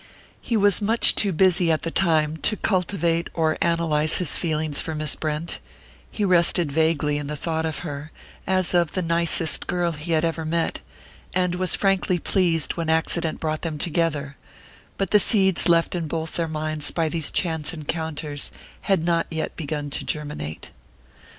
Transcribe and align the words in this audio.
He 0.41 0.57
was 0.57 0.81
much 0.81 1.13
too 1.13 1.31
busy 1.31 1.71
at 1.71 1.83
the 1.83 1.91
time 1.91 2.37
to 2.37 2.55
cultivate 2.57 3.29
or 3.35 3.55
analyze 3.61 4.15
his 4.15 4.35
feeling 4.35 4.73
for 4.73 4.95
Miss 4.95 5.15
Brent; 5.15 5.59
he 6.09 6.25
rested 6.25 6.71
vaguely 6.71 7.19
in 7.19 7.27
the 7.27 7.35
thought 7.35 7.67
of 7.67 7.79
her, 7.85 8.11
as 8.47 8.73
of 8.73 8.93
the 8.93 9.03
"nicest" 9.03 9.67
girl 9.67 9.91
he 9.91 10.13
had 10.13 10.25
ever 10.25 10.43
met, 10.43 10.79
and 11.35 11.53
was 11.53 11.75
frankly 11.75 12.17
pleased 12.17 12.73
when 12.77 12.89
accident 12.89 13.39
brought 13.39 13.61
them 13.61 13.77
together; 13.77 14.37
but 14.97 15.11
the 15.11 15.19
seeds 15.19 15.69
left 15.69 15.93
in 15.93 16.07
both 16.07 16.33
their 16.35 16.47
minds 16.47 16.89
by 16.89 17.07
these 17.07 17.29
chance 17.29 17.71
encounters 17.71 18.51
had 18.89 19.05
not 19.05 19.27
yet 19.29 19.55
begun 19.55 19.91
to 19.91 20.03
germinate. 20.03 20.71